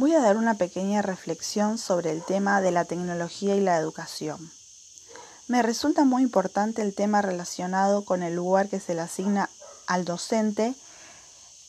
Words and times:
Voy 0.00 0.14
a 0.14 0.20
dar 0.20 0.38
una 0.38 0.54
pequeña 0.54 1.02
reflexión 1.02 1.76
sobre 1.76 2.10
el 2.10 2.22
tema 2.22 2.62
de 2.62 2.70
la 2.70 2.86
tecnología 2.86 3.54
y 3.54 3.60
la 3.60 3.76
educación. 3.76 4.50
Me 5.46 5.60
resulta 5.60 6.06
muy 6.06 6.22
importante 6.22 6.80
el 6.80 6.94
tema 6.94 7.20
relacionado 7.20 8.06
con 8.06 8.22
el 8.22 8.34
lugar 8.34 8.70
que 8.70 8.80
se 8.80 8.94
le 8.94 9.02
asigna 9.02 9.50
al 9.86 10.06
docente 10.06 10.74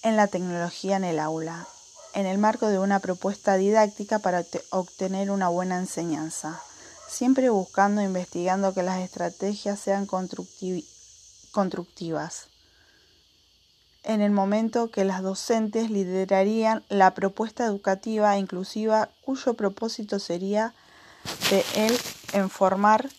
en 0.01 0.15
la 0.15 0.27
tecnología 0.27 0.95
en 0.95 1.03
el 1.03 1.19
aula, 1.19 1.67
en 2.13 2.25
el 2.25 2.37
marco 2.37 2.67
de 2.67 2.79
una 2.79 2.99
propuesta 2.99 3.57
didáctica 3.57 4.19
para 4.19 4.45
obtener 4.69 5.29
una 5.29 5.49
buena 5.49 5.77
enseñanza, 5.77 6.61
siempre 7.09 7.49
buscando 7.49 7.99
e 7.99 8.05
investigando 8.05 8.73
que 8.73 8.81
las 8.81 9.01
estrategias 9.01 9.77
sean 9.77 10.05
constructivas. 10.05 10.85
En 14.03 14.21
el 14.21 14.31
momento 14.31 14.89
que 14.89 15.05
las 15.05 15.21
docentes 15.21 15.91
liderarían 15.91 16.83
la 16.89 17.13
propuesta 17.13 17.65
educativa 17.65 18.37
inclusiva 18.37 19.09
cuyo 19.23 19.53
propósito 19.53 20.17
sería 20.17 20.73
de 21.51 21.63
él 21.75 21.97
en 22.33 22.49
formar 22.49 23.09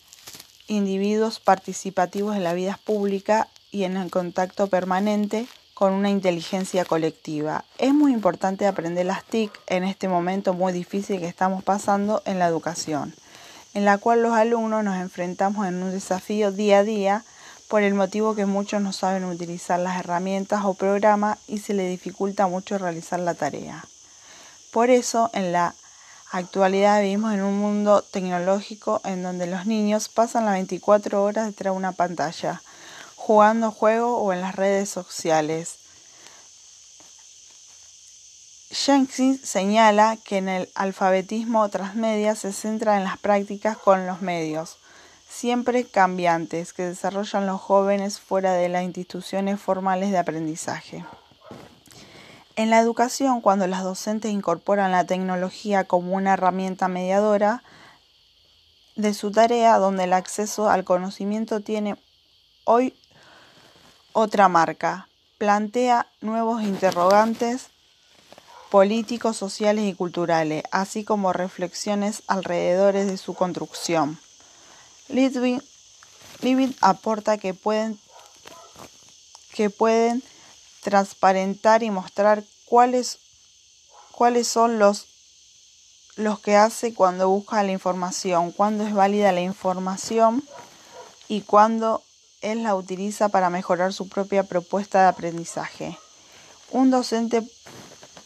individuos 0.67 1.39
participativos 1.39 2.35
en 2.35 2.43
la 2.43 2.53
vida 2.53 2.79
pública 2.83 3.47
y 3.71 3.85
en 3.85 3.95
el 3.95 4.11
contacto 4.11 4.67
permanente 4.67 5.47
con 5.73 5.93
una 5.93 6.09
inteligencia 6.09 6.83
colectiva. 6.83 7.63
Es 7.77 7.93
muy 7.93 8.11
importante 8.11 8.67
aprender 8.67 9.05
las 9.05 9.23
TIC 9.23 9.51
en 9.67 9.85
este 9.85 10.09
momento 10.09 10.53
muy 10.53 10.73
difícil 10.73 11.19
que 11.19 11.27
estamos 11.27 11.63
pasando 11.63 12.21
en 12.25 12.39
la 12.39 12.47
educación, 12.47 13.13
en 13.73 13.85
la 13.85 13.97
cual 13.97 14.21
los 14.21 14.33
alumnos 14.33 14.83
nos 14.83 14.97
enfrentamos 14.97 15.65
en 15.65 15.81
un 15.81 15.91
desafío 15.91 16.51
día 16.51 16.79
a 16.79 16.83
día 16.83 17.25
por 17.67 17.83
el 17.83 17.93
motivo 17.93 18.35
que 18.35 18.45
muchos 18.45 18.81
no 18.81 18.93
saben 18.93 19.25
utilizar 19.25 19.79
las 19.79 19.99
herramientas 19.99 20.63
o 20.65 20.73
programas 20.73 21.39
y 21.47 21.59
se 21.59 21.73
les 21.73 21.89
dificulta 21.89 22.47
mucho 22.47 22.77
realizar 22.77 23.19
la 23.19 23.33
tarea. 23.33 23.85
Por 24.71 24.89
eso, 24.89 25.29
en 25.33 25.51
la 25.51 25.75
actualidad 26.31 27.01
vivimos 27.01 27.33
en 27.33 27.43
un 27.43 27.59
mundo 27.59 28.01
tecnológico 28.01 29.01
en 29.03 29.21
donde 29.21 29.45
los 29.45 29.65
niños 29.65 30.09
pasan 30.09 30.45
las 30.45 30.55
24 30.55 31.23
horas 31.23 31.45
detrás 31.45 31.73
de 31.73 31.77
una 31.77 31.91
pantalla, 31.91 32.61
jugando 33.15 33.71
juegos 33.71 34.19
o 34.19 34.33
en 34.33 34.41
las 34.41 34.55
redes 34.55 34.89
sociales. 34.89 35.77
Shanxi 38.71 39.37
señala 39.37 40.17
que 40.17 40.37
en 40.37 40.49
el 40.49 40.69
alfabetismo 40.73 41.69
transmedia 41.69 42.35
se 42.35 42.51
centra 42.51 42.97
en 42.97 43.03
las 43.03 43.19
prácticas 43.19 43.77
con 43.77 44.07
los 44.07 44.23
medios, 44.23 44.77
siempre 45.33 45.83
cambiantes, 45.83 46.73
que 46.73 46.83
desarrollan 46.83 47.47
los 47.47 47.59
jóvenes 47.59 48.19
fuera 48.19 48.53
de 48.53 48.69
las 48.69 48.83
instituciones 48.83 49.59
formales 49.59 50.11
de 50.11 50.19
aprendizaje. 50.19 51.03
En 52.55 52.69
la 52.69 52.79
educación, 52.79 53.41
cuando 53.41 53.65
las 53.65 53.83
docentes 53.83 54.31
incorporan 54.31 54.91
la 54.91 55.05
tecnología 55.05 55.85
como 55.85 56.13
una 56.13 56.33
herramienta 56.33 56.87
mediadora 56.87 57.63
de 58.95 59.15
su 59.15 59.31
tarea, 59.31 59.79
donde 59.79 60.03
el 60.03 60.13
acceso 60.13 60.69
al 60.69 60.83
conocimiento 60.83 61.61
tiene 61.61 61.95
hoy 62.63 62.95
otra 64.13 64.47
marca, 64.49 65.09
plantea 65.39 66.05
nuevos 66.21 66.61
interrogantes 66.61 67.69
políticos, 68.69 69.35
sociales 69.35 69.85
y 69.85 69.95
culturales, 69.95 70.63
así 70.71 71.03
como 71.03 71.33
reflexiones 71.33 72.21
alrededor 72.27 72.93
de 72.93 73.17
su 73.17 73.33
construcción. 73.33 74.19
Lidwin, 75.13 75.61
aporta 76.81 77.37
que 77.37 77.53
pueden, 77.53 77.99
que 79.53 79.69
pueden 79.69 80.23
transparentar 80.81 81.83
y 81.83 81.91
mostrar 81.91 82.43
cuáles, 82.65 83.19
cuáles 84.11 84.47
son 84.47 84.79
los, 84.79 85.05
los 86.15 86.39
que 86.39 86.55
hace 86.55 86.95
cuando 86.95 87.29
busca 87.29 87.61
la 87.61 87.71
información, 87.71 88.51
cuándo 88.51 88.85
es 88.85 88.93
válida 88.95 89.31
la 89.31 89.41
información 89.41 90.43
y 91.27 91.41
cuándo 91.41 92.03
él 92.41 92.63
la 92.63 92.75
utiliza 92.75 93.29
para 93.29 93.51
mejorar 93.51 93.93
su 93.93 94.09
propia 94.09 94.43
propuesta 94.43 95.03
de 95.03 95.07
aprendizaje. 95.09 95.97
Un 96.71 96.89
docente 96.89 97.43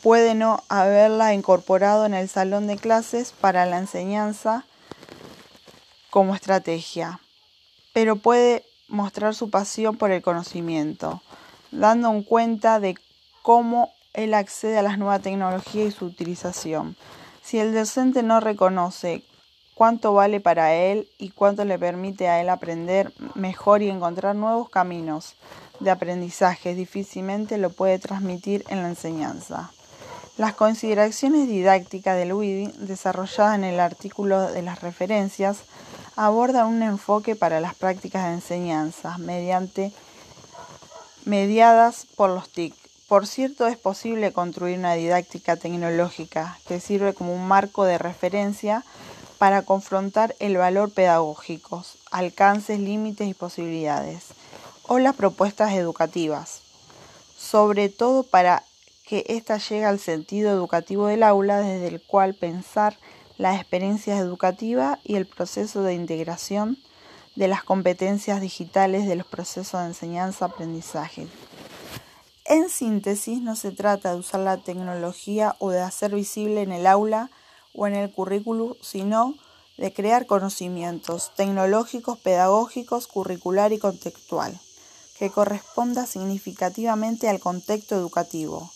puede 0.02 0.36
no 0.36 0.64
haberla 0.70 1.34
incorporado 1.34 2.06
en 2.06 2.14
el 2.14 2.30
salón 2.30 2.66
de 2.66 2.78
clases 2.78 3.34
para 3.34 3.66
la 3.66 3.78
enseñanza 3.78 4.66
como 6.09 6.35
estrategia, 6.35 7.19
pero 7.94 8.16
puede 8.16 8.66
mostrar 8.88 9.35
su 9.35 9.50
pasión 9.50 9.97
por 9.97 10.12
el 10.12 10.22
conocimiento 10.22 11.22
dando 11.72 12.09
en 12.09 12.23
cuenta 12.23 12.79
de 12.79 12.95
cómo 13.41 13.94
él 14.13 14.34
accede 14.34 14.78
a 14.78 14.84
las 14.84 14.97
nuevas 14.97 15.22
tecnologías 15.22 15.88
y 15.88 15.91
su 15.91 16.06
utilización. 16.06 16.96
Si 17.44 17.59
el 17.59 17.73
docente 17.73 18.23
no 18.23 18.40
reconoce 18.40 19.23
cuánto 19.73 20.13
vale 20.13 20.40
para 20.40 20.73
él 20.73 21.07
y 21.17 21.29
cuánto 21.29 21.63
le 21.66 21.78
permite 21.78 22.28
a 22.28 22.41
él 22.41 22.50
aprender 22.50 23.13
mejor 23.35 23.81
y 23.81 23.90
encontrar 23.90 24.35
nuevos 24.35 24.69
caminos 24.69 25.35
de 25.79 25.91
aprendizaje, 25.91 26.73
difícilmente 26.73 27.57
lo 27.57 27.69
puede 27.69 28.00
transmitir 28.00 28.66
en 28.69 28.81
la 28.81 28.90
enseñanza. 28.90 29.72
Las 30.38 30.53
consideraciones 30.53 31.47
didácticas 31.47 32.16
del 32.17 32.34
WIDI, 32.34 32.72
desarrolladas 32.79 33.56
en 33.56 33.63
el 33.63 33.79
artículo 33.79 34.51
de 34.51 34.62
las 34.62 34.81
referencias, 34.81 35.59
abordan 36.17 36.66
un 36.67 36.81
enfoque 36.81 37.35
para 37.35 37.61
las 37.61 37.75
prácticas 37.75 38.25
de 38.25 38.33
enseñanza 38.33 39.17
mediante 39.19 39.94
mediadas 41.25 42.07
por 42.16 42.31
los 42.31 42.50
TIC. 42.50 42.73
Por 43.07 43.28
cierto, 43.28 43.67
es 43.67 43.78
posible 43.78 44.33
construir 44.33 44.79
una 44.79 44.95
didáctica 44.95 45.55
tecnológica 45.55 46.59
que 46.67 46.79
sirve 46.79 47.13
como 47.13 47.33
un 47.33 47.47
marco 47.47 47.85
de 47.85 48.00
referencia 48.00 48.83
para 49.38 49.61
confrontar 49.61 50.35
el 50.39 50.57
valor 50.57 50.91
pedagógico, 50.91 51.85
alcances, 52.09 52.79
límites 52.79 53.28
y 53.28 53.35
posibilidades, 53.35 54.25
o 54.88 54.97
las 54.97 55.16
propuestas 55.16 55.73
educativas, 55.73 56.61
sobre 57.38 57.89
todo 57.89 58.23
para 58.23 58.63
que 59.05 59.23
ésta 59.28 59.57
llegue 59.57 59.85
al 59.85 59.99
sentido 59.99 60.49
educativo 60.49 61.05
del 61.05 61.23
aula 61.23 61.59
desde 61.59 61.88
el 61.88 62.01
cual 62.01 62.34
pensar 62.34 62.97
las 63.38 63.59
experiencias 63.59 64.20
educativas 64.20 65.00
y 65.03 65.16
el 65.16 65.25
proceso 65.25 65.84
de 65.84 65.94
integración 65.94 66.78
de 67.36 67.48
las 67.48 67.64
competencias 67.64 68.42
digitales 68.42 69.08
de 69.08 69.16
los 69.16 69.28
procesos 69.28 69.80
de 69.81 69.88
enseñanza-aprendizaje. 69.88 71.28
En 72.46 72.70
síntesis, 72.70 73.42
no 73.42 73.56
se 73.56 73.72
trata 73.72 74.12
de 74.12 74.20
usar 74.20 74.40
la 74.40 74.58
tecnología 74.58 75.56
o 75.59 75.70
de 75.70 75.81
hacer 75.81 76.16
visible 76.16 76.62
en 76.62 76.72
el 76.72 76.88
aula 76.88 77.30
o 77.76 77.86
en 77.86 77.94
el 77.94 78.12
currículum, 78.12 78.74
sino 78.81 79.36
de 79.78 79.94
crear 79.94 80.26
conocimientos 80.26 81.31
tecnológicos, 81.36 82.18
pedagógicos, 82.18 83.06
curricular 83.08 83.72
y 83.74 83.78
contextual, 83.78 84.59
que 85.20 85.30
corresponda 85.30 86.08
significativamente 86.08 87.30
al 87.30 87.40
contexto 87.40 87.96
educativo. 87.96 88.72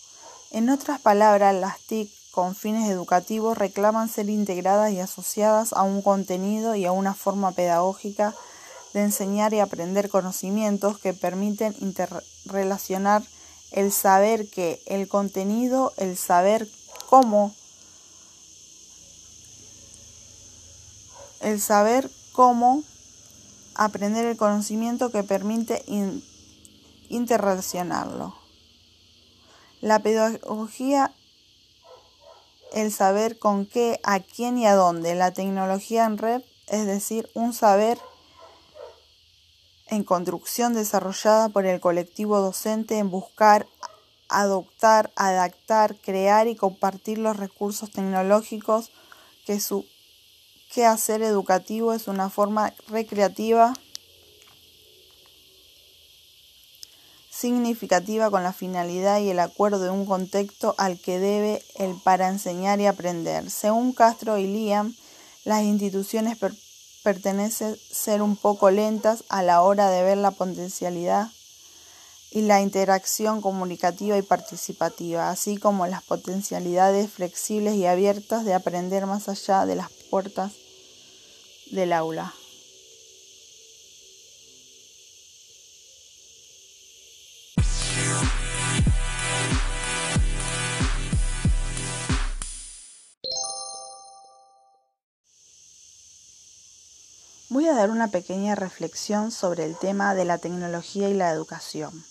En 0.52 0.68
otras 0.70 1.00
palabras, 1.00 1.54
las 1.54 1.80
TIC 1.80 2.10
con 2.32 2.54
fines 2.54 2.90
educativos 2.90 3.58
reclaman 3.58 4.08
ser 4.08 4.30
integradas 4.30 4.90
y 4.90 5.00
asociadas 5.00 5.74
a 5.74 5.82
un 5.82 6.00
contenido 6.00 6.74
y 6.74 6.86
a 6.86 6.92
una 6.92 7.14
forma 7.14 7.52
pedagógica 7.52 8.34
de 8.94 9.02
enseñar 9.02 9.52
y 9.52 9.60
aprender 9.60 10.08
conocimientos 10.08 10.98
que 10.98 11.12
permiten 11.12 11.76
interrelacionar 11.80 13.22
el 13.70 13.92
saber 13.92 14.48
que, 14.48 14.82
el 14.86 15.08
contenido, 15.08 15.92
el 15.98 16.16
saber 16.16 16.66
cómo, 17.08 17.54
el 21.40 21.60
saber 21.60 22.10
cómo 22.32 22.82
aprender 23.74 24.24
el 24.24 24.38
conocimiento 24.38 25.10
que 25.10 25.22
permite 25.22 25.84
interrelacionarlo. 27.08 28.34
La 29.82 29.98
pedagogía, 29.98 31.12
el 32.72 32.92
saber 32.92 33.38
con 33.38 33.66
qué, 33.66 34.00
a 34.02 34.20
quién 34.20 34.58
y 34.58 34.66
a 34.66 34.74
dónde. 34.74 35.14
La 35.14 35.32
tecnología 35.32 36.04
en 36.04 36.18
red, 36.18 36.42
es 36.68 36.86
decir, 36.86 37.30
un 37.34 37.52
saber 37.52 37.98
en 39.88 40.04
construcción 40.04 40.74
desarrollada 40.74 41.50
por 41.50 41.66
el 41.66 41.80
colectivo 41.80 42.40
docente 42.40 42.98
en 42.98 43.10
buscar, 43.10 43.66
adoptar, 44.28 45.12
adaptar, 45.16 45.96
crear 45.96 46.48
y 46.48 46.56
compartir 46.56 47.18
los 47.18 47.36
recursos 47.36 47.90
tecnológicos 47.90 48.90
que 49.44 49.60
su 49.60 49.86
quehacer 50.72 51.22
educativo 51.22 51.92
es 51.92 52.08
una 52.08 52.30
forma 52.30 52.72
recreativa 52.88 53.74
significativa 57.42 58.30
con 58.30 58.44
la 58.44 58.52
finalidad 58.52 59.18
y 59.18 59.30
el 59.30 59.40
acuerdo 59.40 59.80
de 59.80 59.90
un 59.90 60.06
contexto 60.06 60.76
al 60.78 61.00
que 61.00 61.18
debe 61.18 61.60
el 61.74 61.96
para 61.96 62.28
enseñar 62.28 62.80
y 62.80 62.86
aprender. 62.86 63.50
Según 63.50 63.92
Castro 63.92 64.38
y 64.38 64.46
Liam, 64.46 64.94
las 65.44 65.64
instituciones 65.64 66.38
pertenece 67.02 67.76
ser 67.90 68.22
un 68.22 68.36
poco 68.36 68.70
lentas 68.70 69.24
a 69.28 69.42
la 69.42 69.60
hora 69.62 69.90
de 69.90 70.04
ver 70.04 70.18
la 70.18 70.30
potencialidad 70.30 71.30
y 72.30 72.42
la 72.42 72.60
interacción 72.60 73.40
comunicativa 73.40 74.16
y 74.16 74.22
participativa, 74.22 75.28
así 75.28 75.56
como 75.56 75.88
las 75.88 76.04
potencialidades 76.04 77.10
flexibles 77.10 77.74
y 77.74 77.86
abiertas 77.86 78.44
de 78.44 78.54
aprender 78.54 79.06
más 79.06 79.28
allá 79.28 79.66
de 79.66 79.74
las 79.74 79.90
puertas 80.10 80.52
del 81.72 81.92
aula. 81.92 82.32
Dar 97.74 97.90
una 97.90 98.08
pequeña 98.08 98.54
reflexión 98.54 99.32
sobre 99.32 99.64
el 99.64 99.76
tema 99.76 100.14
de 100.14 100.24
la 100.24 100.38
tecnología 100.38 101.08
y 101.08 101.14
la 101.14 101.30
educación. 101.30 102.04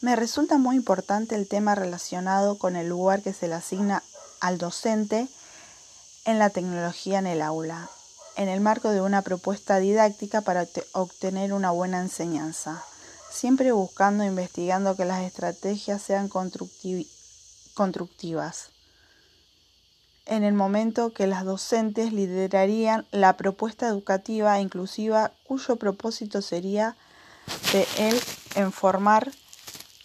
Me 0.00 0.16
resulta 0.16 0.58
muy 0.58 0.76
importante 0.76 1.34
el 1.34 1.48
tema 1.48 1.74
relacionado 1.74 2.58
con 2.58 2.76
el 2.76 2.88
lugar 2.88 3.22
que 3.22 3.32
se 3.32 3.48
le 3.48 3.54
asigna 3.54 4.02
al 4.40 4.58
docente 4.58 5.28
en 6.24 6.38
la 6.38 6.50
tecnología 6.50 7.18
en 7.18 7.26
el 7.26 7.42
aula, 7.42 7.88
en 8.36 8.48
el 8.48 8.60
marco 8.60 8.90
de 8.90 9.00
una 9.00 9.22
propuesta 9.22 9.78
didáctica 9.78 10.40
para 10.40 10.66
obtener 10.92 11.52
una 11.52 11.70
buena 11.70 12.00
enseñanza, 12.00 12.82
siempre 13.30 13.72
buscando 13.72 14.24
e 14.24 14.28
investigando 14.28 14.96
que 14.96 15.04
las 15.04 15.22
estrategias 15.22 16.02
sean 16.02 16.28
constructivas 16.28 18.71
en 20.26 20.44
el 20.44 20.54
momento 20.54 21.12
que 21.12 21.26
las 21.26 21.44
docentes 21.44 22.12
liderarían 22.12 23.06
la 23.10 23.36
propuesta 23.36 23.88
educativa 23.88 24.60
inclusiva 24.60 25.32
cuyo 25.44 25.76
propósito 25.76 26.42
sería 26.42 26.96
de 27.72 27.86
en 28.54 28.72
formar 28.72 29.32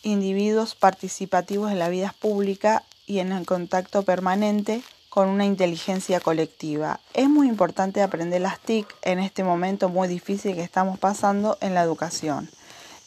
individuos 0.04 0.75
participativos 0.75 1.72
en 1.72 1.80
la 1.80 1.90
vida 1.90 2.16
pública 2.19 2.84
y 3.06 3.19
en 3.19 3.31
el 3.31 3.46
contacto 3.46 4.04
permanente 4.04 4.81
con 5.10 5.30
una 5.30 5.46
inteligencia 5.46 6.19
colectiva. 6.19 7.00
Es 7.14 7.30
muy 7.30 7.48
importante 7.48 8.02
aprender 8.02 8.42
las 8.42 8.60
TIC 8.60 8.88
en 9.02 9.19
este 9.19 9.44
momento 9.44 9.90
muy 9.90 10.08
difícil 10.08 10.56
que 10.56 10.62
estamos 10.62 11.00
pasando 11.00 11.58
en 11.62 11.74
la 11.74 11.81
educación, 11.81 12.50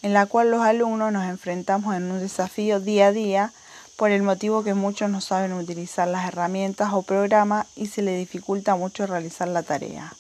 en 0.03 0.13
la 0.13 0.27
cual 0.27 0.51
los 0.51 0.63
alumnos 0.63 1.13
nos 1.13 1.25
enfrentamos 1.27 1.95
en 1.95 2.11
un 2.11 2.19
desafío 2.19 2.81
día 2.81 3.09
a 3.09 3.13
día 3.13 3.53
por 4.01 4.13
el 4.13 4.23
motivo 4.23 4.65
que 4.65 4.73
muchos 4.73 5.11
no 5.11 5.21
saben 5.21 5.53
utilizar 5.53 6.09
las 6.09 6.27
herramientas 6.27 6.89
o 6.95 7.03
programas 7.03 7.67
y 7.77 7.87
se 7.87 8.01
les 8.01 8.17
dificulta 8.19 8.75
mucho 8.75 9.07
realizar 9.07 9.47
la 9.47 9.63
tarea. 9.63 10.15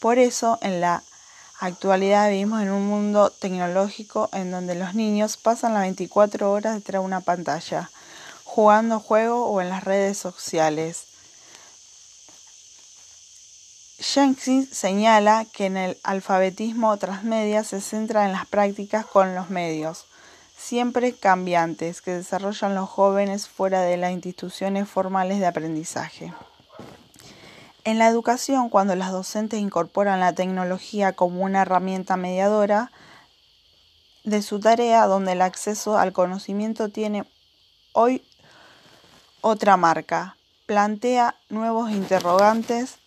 Por 0.00 0.18
eso, 0.18 0.58
en 0.60 0.82
la 0.82 1.02
actualidad 1.60 2.28
vivimos 2.28 2.60
en 2.60 2.70
un 2.70 2.86
mundo 2.86 3.30
tecnológico 3.30 4.28
en 4.34 4.50
donde 4.50 4.74
los 4.74 4.94
niños 4.94 5.38
pasan 5.38 5.72
las 5.72 5.84
24 5.84 6.52
horas 6.52 6.74
detrás 6.74 7.00
de 7.00 7.06
una 7.06 7.22
pantalla, 7.22 7.88
jugando 8.44 9.00
juegos 9.00 9.46
o 9.48 9.62
en 9.62 9.70
las 9.70 9.82
redes 9.82 10.18
sociales. 10.18 11.04
Jenkins 13.98 14.76
señala 14.76 15.46
que 15.50 15.64
en 15.64 15.78
el 15.78 15.98
alfabetismo 16.02 16.94
transmedia 16.98 17.64
se 17.64 17.80
centra 17.80 18.26
en 18.26 18.32
las 18.32 18.44
prácticas 18.44 19.06
con 19.06 19.34
los 19.34 19.48
medios 19.48 20.04
siempre 20.60 21.14
cambiantes 21.14 22.02
que 22.02 22.12
desarrollan 22.12 22.74
los 22.74 22.88
jóvenes 22.88 23.48
fuera 23.48 23.80
de 23.80 23.96
las 23.96 24.12
instituciones 24.12 24.86
formales 24.88 25.40
de 25.40 25.46
aprendizaje. 25.46 26.34
En 27.84 27.98
la 27.98 28.08
educación, 28.08 28.68
cuando 28.68 28.94
las 28.94 29.10
docentes 29.10 29.58
incorporan 29.58 30.20
la 30.20 30.34
tecnología 30.34 31.14
como 31.14 31.42
una 31.42 31.62
herramienta 31.62 32.18
mediadora 32.18 32.92
de 34.24 34.42
su 34.42 34.60
tarea, 34.60 35.06
donde 35.06 35.32
el 35.32 35.40
acceso 35.40 35.96
al 35.96 36.12
conocimiento 36.12 36.90
tiene 36.90 37.24
hoy 37.92 38.22
otra 39.40 39.78
marca, 39.78 40.36
plantea 40.66 41.36
nuevos 41.48 41.90
interrogantes 41.90 42.98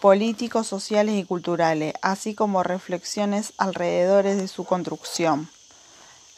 políticos, 0.00 0.68
sociales 0.68 1.16
y 1.16 1.24
culturales, 1.24 1.94
así 2.02 2.36
como 2.36 2.62
reflexiones 2.62 3.52
alrededor 3.58 4.24
de 4.24 4.46
su 4.46 4.64
construcción. 4.64 5.48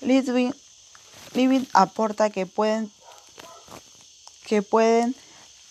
Living 0.00 0.52
aporta 1.72 2.30
que 2.30 2.46
pueden, 2.46 2.90
que 4.46 4.62
pueden 4.62 5.14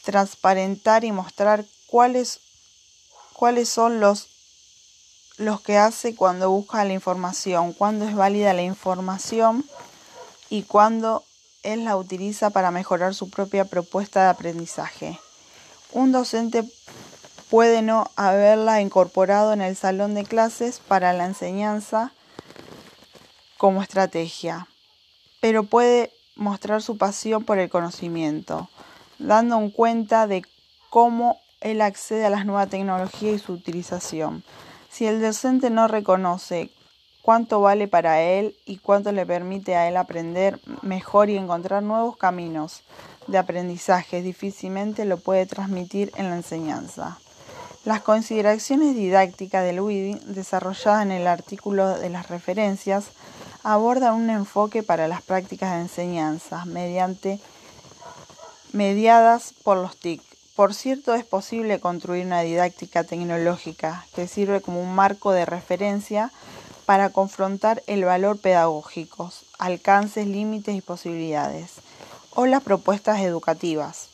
transparentar 0.03 1.03
y 1.03 1.11
mostrar 1.11 1.65
cuáles, 1.87 2.39
cuáles 3.33 3.69
son 3.69 3.99
los, 3.99 4.27
los 5.37 5.61
que 5.61 5.77
hace 5.77 6.15
cuando 6.15 6.49
busca 6.49 6.83
la 6.83 6.93
información, 6.93 7.73
cuándo 7.73 8.05
es 8.07 8.15
válida 8.15 8.53
la 8.53 8.63
información 8.63 9.65
y 10.49 10.63
cuándo 10.63 11.23
él 11.63 11.85
la 11.85 11.95
utiliza 11.95 12.49
para 12.49 12.71
mejorar 12.71 13.15
su 13.15 13.29
propia 13.29 13.65
propuesta 13.65 14.23
de 14.23 14.29
aprendizaje. 14.29 15.19
Un 15.91 16.11
docente 16.11 16.63
puede 17.49 17.81
no 17.81 18.09
haberla 18.15 18.81
incorporado 18.81 19.53
en 19.53 19.61
el 19.61 19.75
salón 19.77 20.15
de 20.15 20.25
clases 20.25 20.79
para 20.79 21.13
la 21.13 21.25
enseñanza 21.25 22.11
como 23.63 23.81
estrategia, 23.81 24.67
pero 25.39 25.63
puede 25.63 26.11
mostrar 26.35 26.81
su 26.81 26.97
pasión 26.97 27.45
por 27.45 27.59
el 27.59 27.69
conocimiento, 27.69 28.67
dando 29.19 29.57
en 29.57 29.71
cuenta 29.71 30.27
de 30.27 30.41
cómo 30.89 31.39
él 31.61 31.79
accede 31.79 32.25
a 32.25 32.29
las 32.29 32.45
nuevas 32.45 32.67
tecnologías 32.67 33.35
y 33.35 33.39
su 33.39 33.53
utilización. 33.53 34.43
Si 34.89 35.05
el 35.05 35.21
docente 35.21 35.69
no 35.69 35.87
reconoce 35.87 36.71
cuánto 37.21 37.61
vale 37.61 37.87
para 37.87 38.21
él 38.21 38.57
y 38.65 38.79
cuánto 38.79 39.13
le 39.13 39.25
permite 39.25 39.77
a 39.77 39.87
él 39.87 39.95
aprender 39.95 40.59
mejor 40.81 41.29
y 41.29 41.37
encontrar 41.37 41.83
nuevos 41.83 42.17
caminos 42.17 42.83
de 43.27 43.37
aprendizaje, 43.37 44.21
difícilmente 44.21 45.05
lo 45.05 45.19
puede 45.19 45.45
transmitir 45.45 46.11
en 46.17 46.29
la 46.29 46.35
enseñanza. 46.35 47.17
Las 47.85 48.01
consideraciones 48.01 48.93
didácticas 48.93 49.63
del 49.63 49.79
WIDI, 49.79 50.19
desarrolladas 50.33 51.03
en 51.03 51.13
el 51.13 51.27
artículo 51.27 51.97
de 51.97 52.09
las 52.09 52.27
referencias, 52.27 53.11
aborda 53.63 54.13
un 54.13 54.29
enfoque 54.29 54.83
para 54.83 55.07
las 55.07 55.21
prácticas 55.21 55.71
de 55.73 55.81
enseñanza 55.81 56.65
mediante 56.65 57.39
mediadas 58.73 59.53
por 59.63 59.77
los 59.77 59.95
TIC. 59.97 60.21
Por 60.55 60.73
cierto, 60.73 61.15
es 61.15 61.25
posible 61.25 61.79
construir 61.79 62.25
una 62.25 62.41
didáctica 62.41 63.03
tecnológica 63.03 64.05
que 64.13 64.27
sirve 64.27 64.61
como 64.61 64.81
un 64.81 64.93
marco 64.93 65.31
de 65.31 65.45
referencia 65.45 66.31
para 66.85 67.09
confrontar 67.09 67.81
el 67.87 68.03
valor 68.03 68.39
pedagógico, 68.39 69.31
alcances, 69.57 70.27
límites 70.27 70.75
y 70.75 70.81
posibilidades, 70.81 71.71
o 72.35 72.45
las 72.45 72.61
propuestas 72.61 73.21
educativas, 73.21 74.09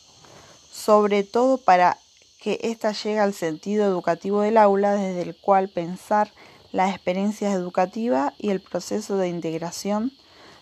sobre 0.72 1.24
todo 1.24 1.58
para 1.58 1.98
que 2.40 2.58
ésta 2.62 2.92
llegue 2.92 3.18
al 3.18 3.34
sentido 3.34 3.84
educativo 3.84 4.40
del 4.40 4.56
aula 4.56 4.92
desde 4.92 5.22
el 5.22 5.36
cual 5.36 5.68
pensar 5.68 6.32
las 6.72 6.94
experiencias 6.94 7.54
educativas 7.54 8.32
y 8.38 8.50
el 8.50 8.60
proceso 8.60 9.16
de 9.16 9.28
integración 9.28 10.12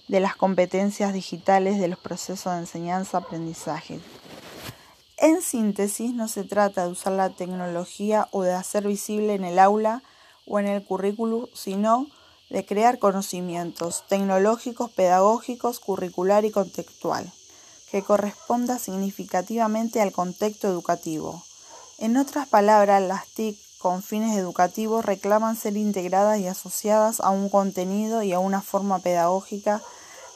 de 0.08 0.20
las 0.20 0.36
competencias 0.36 1.12
digitales 1.12 1.78
de 1.78 1.88
los 1.88 1.98
procesos 1.98 2.52
de 2.52 2.60
enseñanza-aprendizaje. 2.60 4.00
En 5.18 5.42
síntesis, 5.42 6.14
no 6.14 6.28
se 6.28 6.44
trata 6.44 6.84
de 6.84 6.92
usar 6.92 7.12
la 7.12 7.30
tecnología 7.30 8.28
o 8.30 8.42
de 8.42 8.54
hacer 8.54 8.86
visible 8.86 9.34
en 9.34 9.44
el 9.44 9.58
aula 9.58 10.02
o 10.46 10.58
en 10.58 10.66
el 10.66 10.84
currículum, 10.84 11.46
sino 11.54 12.06
de 12.50 12.64
crear 12.64 12.98
conocimientos 12.98 14.04
tecnológicos, 14.08 14.90
pedagógicos, 14.90 15.80
curricular 15.80 16.44
y 16.44 16.50
contextual, 16.50 17.30
que 17.90 18.02
corresponda 18.02 18.78
significativamente 18.78 20.00
al 20.00 20.12
contexto 20.12 20.68
educativo. 20.68 21.42
En 21.98 22.16
otras 22.16 22.48
palabras, 22.48 23.02
las 23.02 23.26
TIC 23.26 23.58
con 23.78 24.02
fines 24.02 24.36
educativos 24.36 25.04
reclaman 25.04 25.56
ser 25.56 25.76
integradas 25.76 26.40
y 26.40 26.48
asociadas 26.48 27.20
a 27.20 27.30
un 27.30 27.48
contenido 27.48 28.22
y 28.22 28.32
a 28.32 28.40
una 28.40 28.60
forma 28.60 28.98
pedagógica 28.98 29.80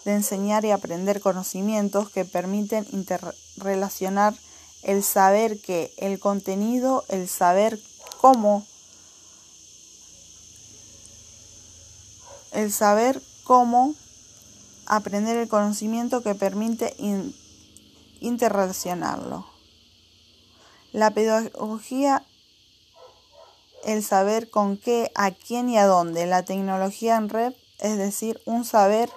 de 0.05 0.15
enseñar 0.15 0.65
y 0.65 0.71
aprender 0.71 1.21
conocimientos 1.21 2.11
que 2.11 2.25
permiten 2.25 2.87
interrelacionar 2.93 4.35
el 4.83 5.03
saber 5.03 5.61
que 5.61 5.93
el 5.97 6.19
contenido, 6.19 7.05
el 7.09 7.29
saber 7.29 7.79
cómo, 8.21 8.67
el 12.53 12.73
saber 12.73 13.23
cómo 13.45 13.95
aprender 14.87 15.37
el 15.37 15.49
conocimiento 15.49 16.23
que 16.23 16.35
permite 16.35 16.95
interrelacionarlo. 18.21 19.47
La 20.93 21.13
pedagogía 21.13 22.27
el 23.85 24.03
saber 24.03 24.51
con 24.51 24.77
qué, 24.77 25.11
a 25.15 25.31
quién 25.31 25.69
y 25.69 25.79
a 25.79 25.87
dónde. 25.87 26.27
La 26.27 26.45
tecnología 26.45 27.17
en 27.17 27.29
red, 27.29 27.55
es 27.79 27.99
decir, 27.99 28.41
un 28.45 28.65
saber 28.65 29.11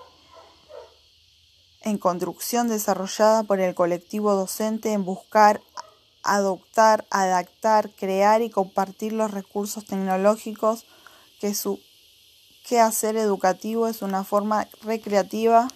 en 1.82 1.98
construcción 1.98 2.68
desarrollada 2.68 3.44
por 3.44 3.60
el 3.60 3.76
colectivo 3.76 4.34
docente 4.34 4.92
en 4.92 5.06
buscar, 5.06 5.62
adoptar, 6.24 7.06
adaptar, 7.12 7.92
crear 7.92 8.42
y 8.42 8.50
compartir 8.50 9.14
los 9.14 9.32
recursos 9.32 9.86
tecnológicos 9.86 10.86
que 11.40 11.54
su 11.54 11.80
hacer 12.82 13.16
educativo 13.16 13.88
es 13.88 14.02
una 14.02 14.24
forma 14.24 14.68
recreativa 14.82 15.68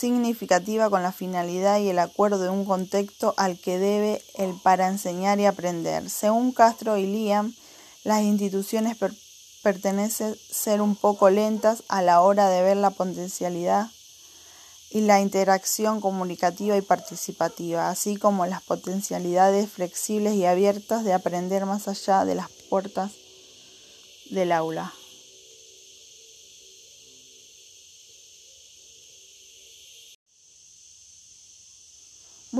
significativa 0.00 0.88
con 0.88 1.02
la 1.02 1.12
finalidad 1.12 1.78
y 1.78 1.90
el 1.90 1.98
acuerdo 1.98 2.38
de 2.38 2.48
un 2.48 2.64
contexto 2.64 3.34
al 3.36 3.58
que 3.58 3.78
debe 3.78 4.22
el 4.34 4.54
para 4.54 4.88
enseñar 4.88 5.38
y 5.40 5.44
aprender. 5.44 6.08
Según 6.08 6.52
Castro 6.52 6.96
y 6.96 7.06
Liam, 7.06 7.54
las 8.02 8.22
instituciones 8.22 8.96
pertenecen 9.62 10.34
ser 10.50 10.80
un 10.80 10.96
poco 10.96 11.28
lentas 11.28 11.82
a 11.88 12.00
la 12.00 12.22
hora 12.22 12.48
de 12.48 12.62
ver 12.62 12.78
la 12.78 12.90
potencialidad 12.90 13.88
y 14.88 15.02
la 15.02 15.20
interacción 15.20 16.00
comunicativa 16.00 16.78
y 16.78 16.82
participativa, 16.82 17.90
así 17.90 18.16
como 18.16 18.46
las 18.46 18.62
potencialidades 18.62 19.70
flexibles 19.70 20.34
y 20.34 20.46
abiertas 20.46 21.04
de 21.04 21.12
aprender 21.12 21.66
más 21.66 21.88
allá 21.88 22.24
de 22.24 22.36
las 22.36 22.48
puertas 22.70 23.12
del 24.30 24.50
aula. 24.50 24.94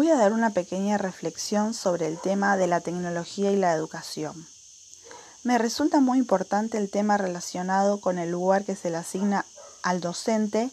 Voy 0.00 0.08
a 0.08 0.16
dar 0.16 0.32
una 0.32 0.48
pequeña 0.48 0.96
reflexión 0.96 1.74
sobre 1.74 2.06
el 2.06 2.18
tema 2.18 2.56
de 2.56 2.66
la 2.66 2.80
tecnología 2.80 3.52
y 3.52 3.56
la 3.56 3.74
educación. 3.74 4.46
Me 5.42 5.58
resulta 5.58 6.00
muy 6.00 6.16
importante 6.16 6.78
el 6.78 6.90
tema 6.90 7.18
relacionado 7.18 8.00
con 8.00 8.18
el 8.18 8.30
lugar 8.30 8.64
que 8.64 8.76
se 8.76 8.88
le 8.88 8.96
asigna 8.96 9.44
al 9.82 10.00
docente 10.00 10.70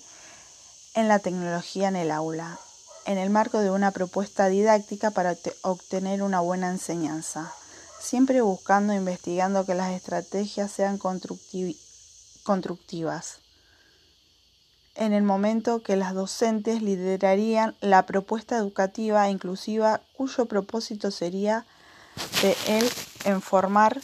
en 0.93 1.09
la 1.09 1.19
tecnología 1.19 1.89
en 1.89 1.97
el 1.97 2.09
aula, 2.09 2.57
en 3.05 3.17
el 3.17 3.29
marco 3.29 3.59
de 3.59 3.69
una 3.69 3.91
propuesta 3.91 4.47
didáctica 4.47 5.11
para 5.11 5.35
obtener 5.61 6.23
una 6.23 6.39
buena 6.39 6.69
enseñanza, 6.69 7.51
siempre 7.99 8.39
buscando 8.39 8.93
e 8.93 8.95
investigando 8.95 9.65
que 9.65 9.75
las 9.75 9.91
estrategias 9.91 10.71
sean 10.71 10.97
constructivas 10.97 13.41
en 14.97 15.13
el 15.13 15.23
momento 15.23 15.81
que 15.81 15.95
las 15.95 16.13
docentes 16.13 16.81
liderarían 16.81 17.75
la 17.81 18.05
propuesta 18.05 18.57
educativa 18.57 19.29
inclusiva 19.29 20.01
cuyo 20.13 20.45
propósito 20.45 21.11
sería 21.11 21.65
de 22.41 22.55
él 22.67 22.89
en 23.25 23.41
formar 23.41 24.01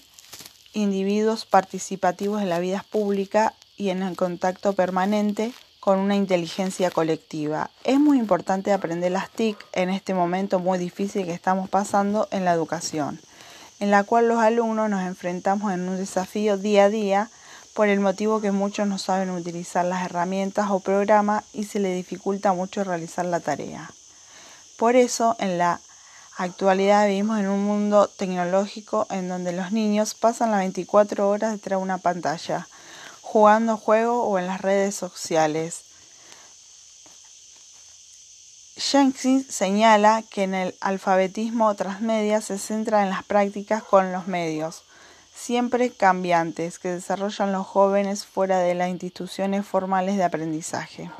individuos 0.74 1.46
participativos 1.46 2.42
en 2.42 2.50
la 2.50 2.60
vida 2.60 2.86
pública 2.92 3.54
y 3.76 3.90
en 3.90 4.04
el 4.04 4.16
contacto 4.16 4.74
permanente 4.74 5.52
con 5.80 6.00
una 6.00 6.16
inteligencia 6.16 6.92
colectiva. 6.92 7.70
Es 7.84 8.00
muy 8.00 8.18
importante 8.18 8.72
aprender 8.72 9.12
las 9.12 9.30
TIC 9.32 9.58
en 9.74 9.90
este 9.90 10.14
momento 10.14 10.60
muy 10.60 10.78
difícil 10.78 11.26
que 11.26 11.34
estamos 11.34 11.70
pasando 11.70 12.28
en 12.32 12.46
la 12.46 12.54
educación, 12.54 13.20
en 13.80 13.92
la 13.92 14.04
cual 14.04 14.28
los 14.28 14.38
alumnos 14.38 14.90
nos 14.90 15.04
enfrentamos 15.04 15.74
en 15.74 15.90
un 15.90 15.98
desafío 15.98 16.58
día 16.58 16.86
a 16.86 16.90
día 16.90 17.30
por 17.74 17.88
el 17.88 18.00
motivo 18.00 18.40
que 18.40 18.52
muchos 18.52 18.88
no 18.88 19.00
saben 19.00 19.32
utilizar 19.32 19.86
las 19.86 20.06
herramientas 20.06 20.68
o 20.70 20.80
programas 20.80 21.44
y 21.54 21.64
se 21.64 21.80
les 21.80 21.96
dificulta 21.96 22.54
mucho 22.54 22.84
realizar 22.84 23.26
la 23.26 23.40
tarea. 23.40 23.92
Por 24.78 24.96
eso, 24.96 25.36
en 25.40 25.58
la 25.58 25.82
actualidad 26.38 27.08
vivimos 27.08 27.40
en 27.40 27.48
un 27.48 27.64
mundo 27.64 28.08
tecnológico 28.08 29.08
en 29.10 29.28
donde 29.28 29.54
los 29.54 29.72
niños 29.72 30.14
pasan 30.14 30.52
las 30.52 30.60
24 30.60 31.28
horas 31.28 31.52
detrás 31.52 31.80
de 31.80 31.84
una 31.84 31.98
pantalla, 31.98 32.68
jugando 33.22 33.78
juegos 33.78 34.24
o 34.28 34.38
en 34.38 34.48
las 34.48 34.62
redes 34.62 34.96
sociales. 34.96 35.82
Jenkins 38.76 39.48
señala 39.48 40.24
que 40.30 40.44
en 40.44 40.54
el 40.56 40.76
alfabetismo 40.82 41.74
transmedia 41.76 42.42
se 42.42 42.58
centra 42.58 43.04
en 43.04 43.10
las 43.10 43.24
prácticas 43.24 43.84
con 43.84 44.12
los 44.12 44.28
medios 44.28 44.84
siempre 45.44 45.92
cambiantes 45.92 46.80
que 46.80 46.88
desarrollan 46.88 47.52
los 47.52 47.68
jóvenes 47.68 48.26
fuera 48.26 48.60
de 48.60 48.76
las 48.76 48.88
instituciones 48.88 49.66
formales 49.66 50.16
de 50.16 50.24
aprendizaje. 50.24 51.12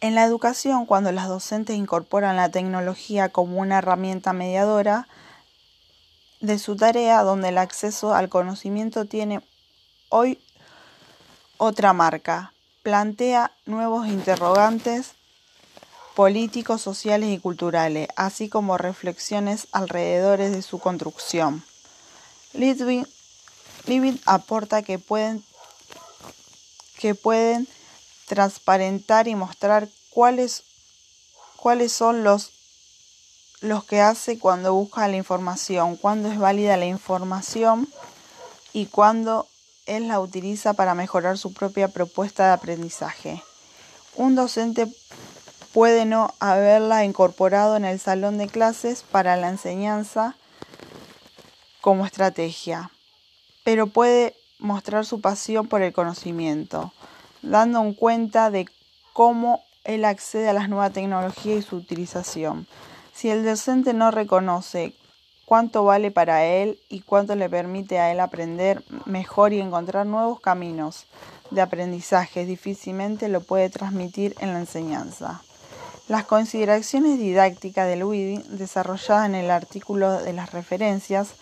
En 0.00 0.16
la 0.16 0.24
educación, 0.24 0.84
cuando 0.84 1.12
las 1.12 1.28
docentes 1.28 1.76
incorporan 1.76 2.34
la 2.34 2.48
tecnología 2.48 3.28
como 3.28 3.60
una 3.60 3.78
herramienta 3.78 4.32
mediadora 4.32 5.06
de 6.40 6.58
su 6.58 6.74
tarea, 6.74 7.22
donde 7.22 7.50
el 7.50 7.58
acceso 7.58 8.16
al 8.16 8.28
conocimiento 8.28 9.04
tiene 9.04 9.42
hoy 10.08 10.40
otra 11.58 11.92
marca, 11.92 12.52
plantea 12.82 13.52
nuevos 13.64 14.08
interrogantes 14.08 15.12
políticos, 16.16 16.82
sociales 16.82 17.28
y 17.28 17.38
culturales, 17.38 18.08
así 18.16 18.48
como 18.48 18.76
reflexiones 18.76 19.68
alrededor 19.70 20.40
de 20.40 20.62
su 20.62 20.80
construcción. 20.80 21.62
Living 22.54 23.04
aporta 24.26 24.82
que 24.82 24.98
pueden, 24.98 25.42
que 26.98 27.14
pueden 27.14 27.66
transparentar 28.26 29.28
y 29.28 29.34
mostrar 29.34 29.88
cuáles, 30.10 30.64
cuáles 31.56 31.92
son 31.92 32.24
los, 32.24 32.52
los 33.60 33.84
que 33.84 34.00
hace 34.00 34.38
cuando 34.38 34.74
busca 34.74 35.08
la 35.08 35.16
información, 35.16 35.96
cuándo 35.96 36.30
es 36.30 36.38
válida 36.38 36.76
la 36.76 36.86
información 36.86 37.88
y 38.72 38.86
cuándo 38.86 39.48
él 39.86 40.08
la 40.08 40.20
utiliza 40.20 40.74
para 40.74 40.94
mejorar 40.94 41.38
su 41.38 41.52
propia 41.52 41.88
propuesta 41.88 42.46
de 42.46 42.52
aprendizaje. 42.52 43.42
Un 44.16 44.34
docente 44.34 44.86
puede 45.72 46.04
no 46.04 46.34
haberla 46.38 47.04
incorporado 47.04 47.76
en 47.76 47.84
el 47.84 47.98
salón 47.98 48.38
de 48.38 48.46
clases 48.46 49.04
para 49.10 49.36
la 49.36 49.48
enseñanza 49.48 50.36
como 51.82 52.06
estrategia, 52.06 52.92
pero 53.64 53.88
puede 53.88 54.36
mostrar 54.60 55.04
su 55.04 55.20
pasión 55.20 55.66
por 55.66 55.82
el 55.82 55.92
conocimiento, 55.92 56.92
dando 57.42 57.82
en 57.82 57.92
cuenta 57.92 58.50
de 58.50 58.66
cómo 59.12 59.64
él 59.82 60.04
accede 60.04 60.48
a 60.48 60.52
las 60.52 60.68
nuevas 60.68 60.92
tecnologías 60.92 61.58
y 61.58 61.62
su 61.62 61.76
utilización. 61.76 62.68
Si 63.12 63.30
el 63.30 63.44
docente 63.44 63.94
no 63.94 64.12
reconoce 64.12 64.94
cuánto 65.44 65.84
vale 65.84 66.12
para 66.12 66.44
él 66.44 66.78
y 66.88 67.00
cuánto 67.00 67.34
le 67.34 67.50
permite 67.50 67.98
a 67.98 68.12
él 68.12 68.20
aprender 68.20 68.84
mejor 69.04 69.52
y 69.52 69.60
encontrar 69.60 70.06
nuevos 70.06 70.38
caminos 70.38 71.06
de 71.50 71.62
aprendizaje, 71.62 72.46
difícilmente 72.46 73.28
lo 73.28 73.40
puede 73.40 73.70
transmitir 73.70 74.36
en 74.38 74.52
la 74.52 74.60
enseñanza. 74.60 75.42
Las 76.08 76.24
consideraciones 76.24 77.18
didácticas 77.18 77.88
del 77.88 78.04
WIDI, 78.04 78.42
desarrolladas 78.50 79.26
en 79.26 79.34
el 79.34 79.50
artículo 79.50 80.20
de 80.20 80.32
las 80.32 80.52
referencias, 80.52 81.34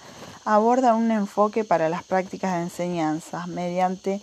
abordan 0.44 0.96
un 0.96 1.10
enfoque 1.10 1.64
para 1.64 1.88
las 1.88 2.04
prácticas 2.04 2.54
de 2.54 2.62
enseñanza 2.62 3.46
mediante 3.46 4.20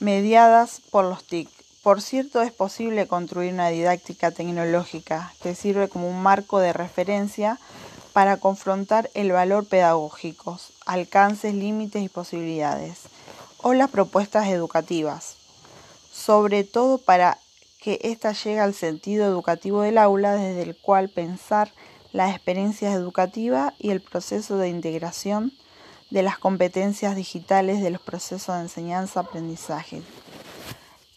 mediadas 0.00 0.80
por 0.90 1.04
los 1.04 1.24
TIC. 1.24 1.48
Por 1.82 2.02
cierto, 2.02 2.42
es 2.42 2.52
posible 2.52 3.06
construir 3.06 3.52
una 3.52 3.68
didáctica 3.68 4.30
tecnológica 4.30 5.32
que 5.42 5.54
sirve 5.54 5.88
como 5.88 6.08
un 6.08 6.22
marco 6.22 6.58
de 6.58 6.72
referencia 6.72 7.58
para 8.12 8.38
confrontar 8.38 9.10
el 9.14 9.30
valor 9.30 9.66
pedagógico, 9.66 10.58
alcances, 10.84 11.54
límites 11.54 12.02
y 12.02 12.08
posibilidades, 12.08 13.00
o 13.62 13.74
las 13.74 13.90
propuestas 13.90 14.48
educativas, 14.48 15.36
sobre 16.12 16.64
todo 16.64 16.98
para 16.98 17.38
que 17.80 18.00
ésta 18.02 18.32
llegue 18.32 18.58
al 18.58 18.74
sentido 18.74 19.26
educativo 19.26 19.82
del 19.82 19.98
aula 19.98 20.32
desde 20.32 20.62
el 20.62 20.76
cual 20.76 21.08
pensar 21.08 21.72
las 22.12 22.34
experiencias 22.34 22.94
educativas 22.94 23.74
y 23.78 23.90
el 23.90 24.00
proceso 24.00 24.56
de 24.58 24.68
integración 24.68 25.52
de 26.10 26.22
las 26.22 26.38
competencias 26.38 27.16
digitales 27.16 27.82
de 27.82 27.90
los 27.90 28.00
procesos 28.00 28.54
de 28.54 28.62
enseñanza-aprendizaje. 28.62 30.02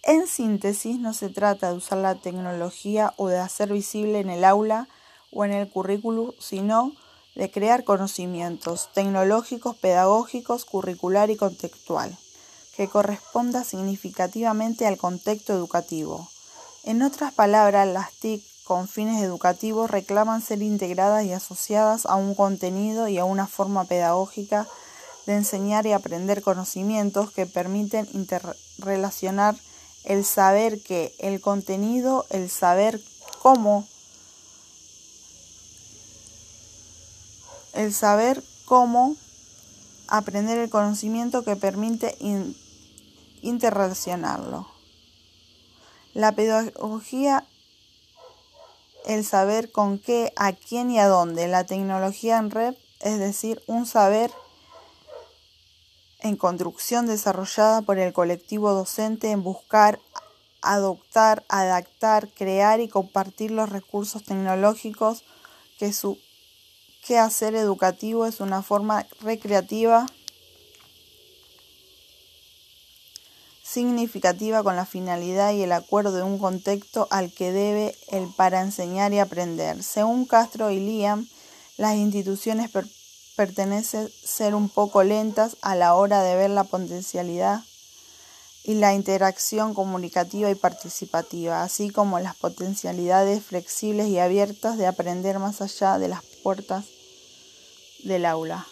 En 0.03 0.27
síntesis, 0.27 0.99
no 0.99 1.13
se 1.13 1.29
trata 1.29 1.69
de 1.69 1.77
usar 1.77 1.99
la 1.99 2.15
tecnología 2.15 3.13
o 3.17 3.27
de 3.27 3.37
hacer 3.37 3.71
visible 3.71 4.19
en 4.19 4.29
el 4.29 4.43
aula 4.43 4.87
o 5.31 5.45
en 5.45 5.51
el 5.51 5.69
currículum, 5.69 6.31
sino 6.39 6.93
de 7.35 7.51
crear 7.51 7.83
conocimientos 7.83 8.89
tecnológicos, 8.93 9.75
pedagógicos, 9.75 10.65
curricular 10.65 11.29
y 11.29 11.35
contextual, 11.35 12.17
que 12.75 12.87
corresponda 12.87 13.63
significativamente 13.63 14.87
al 14.87 14.97
contexto 14.97 15.53
educativo. 15.53 16.27
En 16.83 17.03
otras 17.03 17.33
palabras, 17.33 17.87
las 17.87 18.11
TIC 18.13 18.43
con 18.69 18.87
fines 18.87 19.19
educativos 19.23 19.89
reclaman 19.89 20.43
ser 20.43 20.61
integradas 20.61 21.25
y 21.25 21.33
asociadas 21.33 22.05
a 22.05 22.13
un 22.17 22.35
contenido 22.35 23.07
y 23.07 23.17
a 23.17 23.25
una 23.25 23.47
forma 23.47 23.85
pedagógica 23.85 24.67
de 25.25 25.33
enseñar 25.33 25.87
y 25.87 25.93
aprender 25.93 26.43
conocimientos 26.43 27.31
que 27.31 27.47
permiten 27.47 28.07
interrelacionar 28.13 29.55
el 30.03 30.23
saber 30.23 30.83
que 30.83 31.15
el 31.17 31.41
contenido, 31.41 32.27
el 32.29 32.47
saber 32.51 33.01
cómo, 33.41 33.87
el 37.73 37.91
saber 37.91 38.43
cómo 38.65 39.15
aprender 40.07 40.59
el 40.59 40.69
conocimiento 40.69 41.43
que 41.43 41.55
permite 41.55 42.15
interrelacionarlo. 43.41 44.67
La 46.13 46.33
pedagogía 46.33 47.47
el 49.05 49.25
saber 49.25 49.71
con 49.71 49.99
qué, 49.99 50.33
a 50.35 50.53
quién 50.53 50.91
y 50.91 50.99
a 50.99 51.07
dónde. 51.07 51.47
La 51.47 51.65
tecnología 51.65 52.37
en 52.37 52.51
red, 52.51 52.75
es 52.99 53.19
decir, 53.19 53.61
un 53.67 53.85
saber 53.85 54.31
en 56.19 56.35
construcción 56.35 57.07
desarrollada 57.07 57.81
por 57.81 57.97
el 57.97 58.13
colectivo 58.13 58.71
docente 58.73 59.31
en 59.31 59.43
buscar, 59.43 59.99
adoptar, 60.61 61.45
adaptar, 61.47 62.29
crear 62.29 62.81
y 62.81 62.89
compartir 62.89 63.51
los 63.51 63.69
recursos 63.69 64.23
tecnológicos 64.23 65.23
que 65.77 65.93
su 65.93 66.19
quehacer 67.05 67.55
educativo 67.55 68.25
es 68.25 68.41
una 68.41 68.61
forma 68.61 69.07
recreativa 69.21 70.05
significativa 73.69 74.63
con 74.63 74.75
la 74.75 74.85
finalidad 74.85 75.53
y 75.53 75.61
el 75.61 75.71
acuerdo 75.71 76.11
de 76.11 76.23
un 76.23 76.39
contexto 76.39 77.07
al 77.11 77.31
que 77.31 77.51
debe 77.51 77.95
el 78.07 78.27
para 78.35 78.61
enseñar 78.61 79.13
y 79.13 79.19
aprender. 79.19 79.83
Según 79.83 80.25
Castro 80.25 80.71
y 80.71 80.79
Liam, 80.79 81.27
las 81.77 81.95
instituciones 81.95 82.71
pertenecen 83.35 84.09
ser 84.23 84.55
un 84.55 84.69
poco 84.69 85.03
lentas 85.03 85.55
a 85.61 85.75
la 85.75 85.93
hora 85.93 86.23
de 86.23 86.35
ver 86.35 86.49
la 86.49 86.63
potencialidad 86.63 87.63
y 88.63 88.73
la 88.73 88.93
interacción 88.93 89.73
comunicativa 89.73 90.49
y 90.49 90.55
participativa, 90.55 91.61
así 91.61 91.89
como 91.89 92.19
las 92.19 92.35
potencialidades 92.35 93.43
flexibles 93.43 94.07
y 94.07 94.19
abiertas 94.19 94.77
de 94.77 94.87
aprender 94.87 95.37
más 95.37 95.61
allá 95.61 95.99
de 95.99 96.07
las 96.07 96.23
puertas 96.43 96.85
del 98.03 98.25
aula. 98.25 98.65